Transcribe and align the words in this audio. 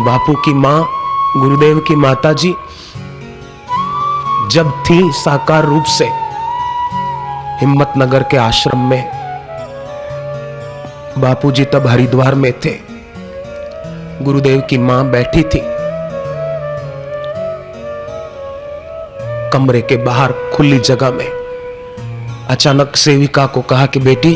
बापू 0.00 0.34
की 0.34 0.54
माँ, 0.54 0.88
गुरुदेव 1.36 1.78
की 1.78 1.94
माता 1.96 2.32
जी 2.32 2.54
जब 4.50 4.72
थी 4.90 5.12
साकार 5.12 5.64
रूप 5.64 5.84
से 5.84 6.04
हिम्मतनगर 7.60 8.22
के 8.22 8.36
आश्रम 8.36 8.78
में 8.78 9.10
बापू 11.18 11.52
जी 11.52 11.64
तब 11.64 11.86
हरिद्वार 11.86 12.34
में 12.34 12.52
थे। 12.52 12.78
गुरुदेव 14.22 14.60
की 14.60 14.78
माँ 14.78 15.10
बैठी 15.10 15.42
थी। 15.42 15.60
कमरे 19.52 19.80
के 19.80 19.96
बाहर 19.96 20.32
खुली 20.54 20.78
जगह 20.78 21.10
में 21.10 21.28
अचानक 22.50 22.96
सेविका 22.96 23.46
को 23.46 23.60
कहा 23.60 23.86
कि 23.86 24.00
बेटी, 24.00 24.32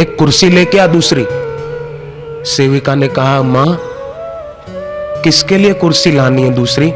एक 0.00 0.16
कुर्सी 0.18 0.50
लेके 0.50 0.78
आ 0.78 0.86
दूसरी। 0.86 1.26
सेविका 2.44 2.94
ने 2.94 3.08
कहा, 3.08 3.42
माँ 3.42 3.78
किसके 5.24 5.58
लिए 5.58 5.72
कुर्सी 5.72 6.10
लानी 6.12 6.42
है 6.42 6.50
दूसरी? 6.50 6.90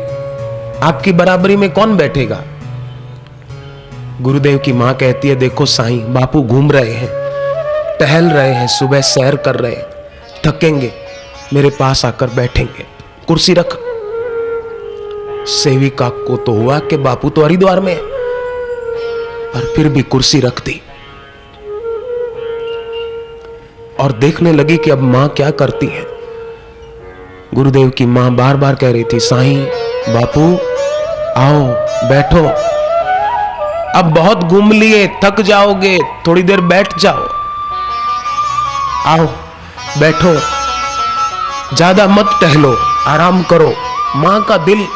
आपकी 0.83 1.13
बराबरी 1.13 1.57
में 1.57 1.71
कौन 1.71 1.97
बैठेगा? 1.97 2.43
गुरुदेव 4.21 4.59
की 4.59 4.73
माँ 4.73 4.95
कहती 4.95 5.29
है, 5.29 5.37
देखो 5.37 5.67
साईं, 5.67 6.15
बापू 6.15 6.43
घूम 6.43 6.71
रहे 6.73 6.93
हैं, 6.93 7.09
टहल 7.99 8.25
रहे 8.25 8.53
हैं, 8.53 8.67
सुबह 8.69 9.01
सैर 9.01 9.37
कर 9.37 9.55
रहे 9.55 9.75
हैं, 9.75 9.87
थकेंगे, 10.47 10.91
मेरे 11.53 11.71
पास 11.71 12.05
आकर 12.05 12.27
बैठेंगे। 12.27 12.87
कुर्सी 13.29 13.55
रख। 13.55 13.79
सेविका 15.49 16.09
को 16.09 16.37
तो 16.37 16.53
हुआ 16.53 16.79
कि 16.79 16.97
बापू 16.97 17.31
तो 17.31 17.45
हरिद्वार 17.45 17.81
में 17.81 17.93
है, 17.95 18.03
पर 19.53 19.73
फिर 19.77 19.89
भी 19.89 20.03
कुर्सी 20.03 20.41
रख 20.41 20.65
दी। 20.65 20.81
और 24.01 24.13
देखने 24.13 24.53
लगी 24.53 24.77
कि 24.77 24.91
अब 24.91 25.03
माँ 25.03 25.29
क्या 25.29 25.51
करती 25.51 25.87
है। 25.87 26.08
गुरुदेव 27.59 27.91
की 27.91 28.07
माँ 28.07 28.31
बार 28.35 28.57
बार 28.57 28.75
कह 28.75 28.93
रही 28.93 29.05
थी, 29.05 29.19
साईं, 29.21 29.65
बापू, 30.15 30.43
आओ, 31.41 31.63
बैठो। 32.09 32.43
अब 33.99 34.05
बहुत 34.05 34.39
घूम 34.39 34.73
लिए, 34.73 35.07
थक 35.25 35.41
जाओगे, 35.41 35.99
थोड़ी 36.27 36.43
देर 36.43 36.61
बैठ 36.61 36.99
जाओ। 36.99 37.27
आओ, 39.07 39.27
बैठो। 40.01 40.35
ज़्यादा 41.77 42.07
मत 42.09 42.39
टहलो, 42.41 42.77
आराम 43.07 43.43
करो, 43.43 43.73
माँ 44.17 44.45
का 44.45 44.57
दिल 44.57 44.87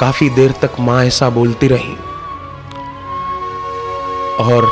काफ़ी 0.00 0.30
देर 0.30 0.54
तक 0.62 0.80
माँ 0.80 1.04
ऐसा 1.04 1.30
बोलती 1.30 1.68
रही। 1.68 1.96
और 4.40 4.70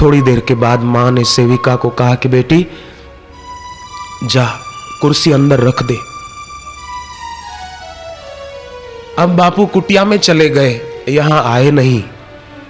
थोड़ी 0.00 0.22
देर 0.22 0.40
के 0.40 0.54
बाद 0.54 0.82
माँ 0.82 1.10
ने 1.10 1.24
सेविका 1.24 1.76
को 1.76 1.88
कहा 1.88 2.14
कि, 2.14 2.28
बेटी 2.28 2.66
जा, 4.24 4.44
कुर्सी 5.02 5.32
अंदर 5.32 5.60
रख 5.60 5.82
दे। 5.82 5.98
अब 9.18 9.28
बापू 9.28 9.66
कुटिया 9.66 10.04
में 10.04 10.18
चले 10.18 10.48
गए, 10.48 10.80
यहाँ 11.08 11.54
आए 11.54 11.70
नहीं। 11.70 12.04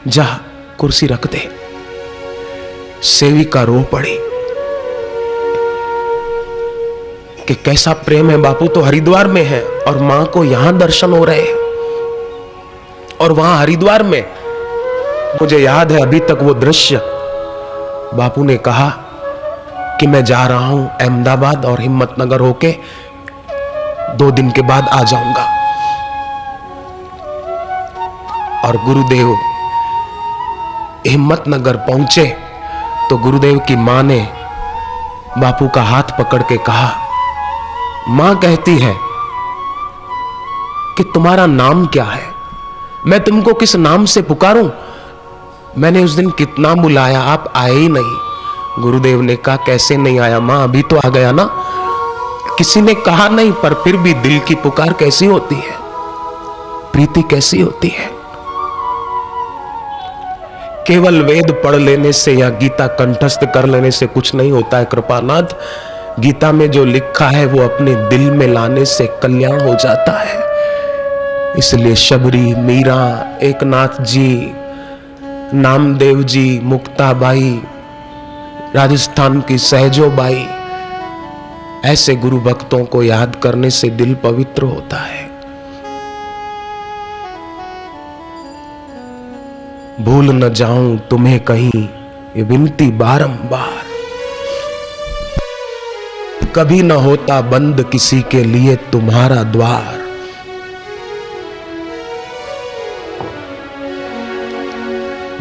जा, 0.07 0.41
कुर्सी 0.79 1.07
रख 1.07 1.27
दे। 1.27 1.49
सेविका 3.03 3.63
रो 3.63 3.83
पड़ी। 3.83 4.19
कि 7.45 7.55
कैसा 7.55 7.93
प्रेम 7.93 8.31
है 8.31 8.37
बापू 8.37 8.67
तो 8.67 8.81
हरिद्वार 8.81 9.27
में 9.27 9.45
है, 9.45 9.65
और 9.65 9.99
माँ 9.99 10.27
को 10.27 10.45
यहाँ 10.45 10.79
दर्शन 10.79 11.12
हो 11.12 11.25
रहे 11.25 11.43
हैं। 11.43 11.55
और 13.21 13.33
वहाँ 13.33 13.59
हरिद्वार 13.59 14.03
में, 14.03 14.29
मुझे 15.43 15.59
याद 15.59 15.93
है 15.93 16.03
अभी 16.03 16.21
तक 16.21 16.39
वो 16.43 16.55
दृश्य। 16.55 16.97
बापू 18.15 18.45
ने 18.45 18.57
कहा 18.57 19.05
कि 20.01 20.07
मैं 20.07 20.25
जा 20.25 20.47
रहा 20.47 20.67
हूँ 20.67 20.89
अहमदाबाद 20.91 21.65
और 21.65 21.81
हिम्मतनगर 21.81 22.41
होके 22.41 22.73
दो 24.17 24.31
दिन 24.31 24.51
के 24.51 24.63
बाद 24.63 24.89
आ 24.89 25.03
जाऊँगा। 25.03 25.47
और 28.65 28.77
गुरुदेव, 28.84 29.34
हिम्मतनगर 31.06 31.77
पहुँचे 31.87 32.27
तो 33.11 33.19
गुरुदेव 33.19 33.59
की 33.59 33.77
माँ 33.77 34.03
ने 34.03 34.21
बापू 35.39 35.69
का 35.69 35.83
हाथ 35.83 36.17
पकड़ 36.19 36.43
के 36.43 36.56
कहा, 36.59 36.91
माँ 38.09 38.34
कहती 38.37 38.78
है 38.78 38.95
कि 40.97 41.05
तुम्हारा 41.15 41.47
नाम 41.47 41.87
क्या 41.87 42.05
है? 42.05 42.27
मैं 43.06 43.21
तुमको 43.21 43.53
किस 43.55 43.77
नाम 43.77 44.05
से 44.05 44.22
पुकारूं? 44.22 44.69
मैंने 45.78 46.05
उस 46.05 46.12
दिन 46.12 46.31
कितना 46.31 46.75
बुलाया, 46.75 47.21
आप 47.22 47.53
आए 47.56 47.72
ही 47.72 47.89
नहीं। 47.89 48.28
गुरुदेव 48.78 49.21
ने 49.21 49.37
कहा, 49.37 49.56
कैसे 49.56 49.97
नहीं 49.97 50.21
आया? 50.21 50.41
माँ, 50.41 50.65
अभी 50.65 50.83
तो 50.83 50.97
आ 50.97 51.09
गया 51.09 51.33
ना? 51.33 51.50
किसी 52.59 52.81
ने 52.81 52.94
कहा 52.94 53.28
नहीं, 53.28 53.53
पर 53.53 53.75
फिर 53.75 53.97
भी 53.97 54.15
दिल 54.15 54.39
की 54.39 54.55
पुकार 54.55 54.93
कैसी 54.93 55.27
होती 55.27 55.55
है? 55.55 55.78
प्रीति 56.93 57.22
कैसी 57.22 57.61
होती 57.61 57.89
है? 57.89 58.19
केवल 60.87 61.22
वेद 61.22 61.61
पढ़ 61.65 61.77
लेने 61.77 62.12
से 62.12 62.33
या 62.33 62.49
गीता 62.49 62.87
कंठस्थ 62.87 63.44
कर 63.44 63.66
लेने 63.66 63.91
से 63.91 64.06
कुछ 64.06 64.34
नहीं 64.34 64.53
होता 64.53 64.77
है, 64.77 64.84
कृपानाथ। 64.84 65.43
गीता 66.21 66.53
में 66.53 66.71
जो 66.71 66.84
लिखा 66.84 67.27
है, 67.27 67.47
वो 67.47 67.62
अपने 67.62 67.95
दिल 67.95 68.31
में 68.31 68.49
लाने 68.49 68.84
से 68.84 69.06
कल्याण 69.22 69.60
हो 69.60 69.75
जाता 69.75 70.19
है। 70.19 70.49
इसलिए 71.59 71.95
शबरी, 71.95 72.55
मीरा, 72.55 73.37
एकनाथ 73.43 74.03
जी, 74.03 74.53
नामदेव 75.55 76.22
जी, 76.22 76.60
मुक्ताबाई 76.62 77.62
राजस्थान 78.75 79.41
की 79.41 79.59
सहजो 79.59 80.11
बाई 80.11 80.47
ऐसे 81.84 82.15
गुरु 82.17 82.41
भक्तों 82.41 82.84
को 82.84 83.03
याद 83.03 83.37
करने 83.43 83.71
से 83.71 83.91
दिल 83.91 84.15
पवित्र 84.15 84.62
होता 84.62 84.97
है। 84.97 85.29
भूल 90.01 90.31
न 90.31 90.53
जाऊँ 90.53 90.99
तुम्हें 90.99 91.41
कहीं 91.41 91.89
ये 92.37 92.43
विनती 92.43 92.91
बारंबार। 92.91 93.87
कभी 96.57 96.83
न 96.83 96.91
होता 96.91 97.41
बंद 97.41 97.89
किसी 97.93 98.23
के 98.23 98.45
लिए 98.45 98.77
तुम्हारा 98.77 99.43
द्वार। 99.43 99.97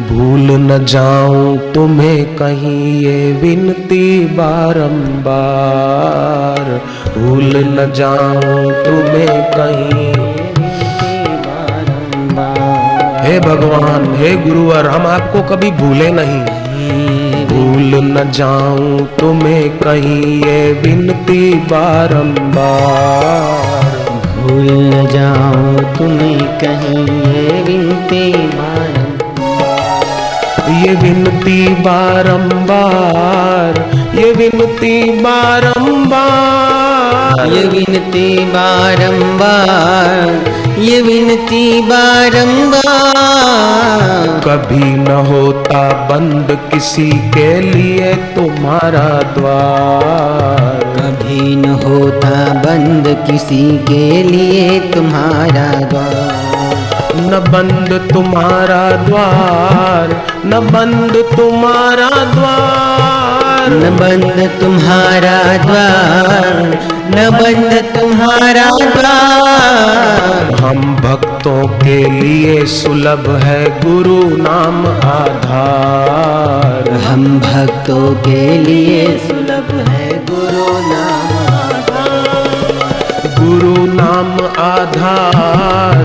भूल 0.08 0.50
न 0.60 0.76
जाऊँ 0.84 1.72
तुम्हें 1.72 2.36
कहीं 2.36 2.84
ये 3.00 3.16
विनती 3.32 4.04
बारंबार। 4.36 5.10
भूल 7.18 7.56
न 7.56 7.84
जाऊँ 7.96 8.62
तुम्हें 8.84 9.36
कहीं 9.50 10.12
हे 13.24 13.34
भगवान, 13.40 14.04
हे 14.16 14.30
गुरुवर 14.36 14.86
हम 14.86 15.06
आपको 15.06 15.42
कभी 15.48 15.70
भूले 15.70 16.08
नहीं। 16.10 16.40
भूल 17.46 17.90
न 18.04 18.30
जाऊँ 18.30 19.06
तुम्हें 19.20 19.78
कहीं 19.78 20.22
ये 20.44 20.60
विनती 20.82 21.42
बारंबार। 21.72 23.16
भूल 24.38 24.66
न 24.84 25.06
जाऊँ 25.12 25.76
तुम्हें 25.98 26.40
कहीं 26.58 27.04
ये 27.26 27.62
विनती 27.62 28.24
विनती 31.08 31.74
बारंबार 31.74 33.76
ये 34.18 34.32
विनती 34.32 35.20
बारंबार। 35.20 37.46
ये 37.52 37.62
विनती 37.66 38.44
बारंबार 38.44 40.28
ये 40.80 41.00
विनती 41.02 41.80
बारंबार। 41.82 42.82
कभी 44.46 44.96
न 44.96 45.08
होता 45.28 45.80
बंद 46.10 46.58
किसी 46.72 47.10
के 47.34 47.48
लिए 47.60 48.14
तुम्हारा 48.36 49.08
द्वार। 49.38 50.84
कभी 50.98 51.56
न 51.56 51.64
होता 51.84 52.34
बंद 52.66 53.08
किसी 53.26 53.64
के 53.88 54.04
लिए 54.22 54.66
तुम्हारा 54.80 55.66
द्वार। 55.86 56.37
न 57.20 57.38
बंद 57.52 57.90
तुम्हारा 58.12 58.82
द्वार 59.06 60.06
न 60.46 60.60
बंद 60.72 61.14
तुम्हारा 61.36 62.10
द्वार। 62.34 63.70
न 63.70 63.90
बंद 63.96 64.38
तुम्हारा 64.60 65.38
द्वार 65.56 66.78
न 67.10 67.30
बंद 67.30 67.72
तुम्हारा 67.94 68.68
द्वार। 68.94 70.54
हम 70.60 70.80
भक्तों 70.96 71.62
के 71.78 71.98
लिए 72.10 72.66
सुलभ 72.66 73.28
है 73.44 73.62
गुरु 73.80 74.20
नाम 74.36 74.86
आधार। 75.10 76.90
हम 77.08 77.40
भक्तों 77.40 78.14
के 78.26 78.42
लिए 78.58 79.06
सुलभ 79.18 79.68
है 79.88 80.08
गुरु 80.30 80.68
नाम 80.88 81.30
आधार। 81.54 82.38
गुरु 83.38 83.74
नाम 83.94 84.32
आधार। 84.64 85.97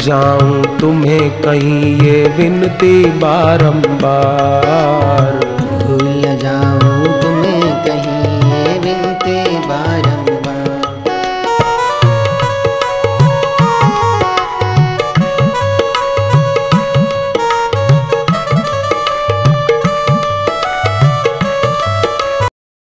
जाऊँ 0.00 0.78
तुम्हें 0.80 1.30
कहीं 1.42 1.94
ये 2.02 2.22
विनती 2.36 3.04
बारंबार। 3.20 5.39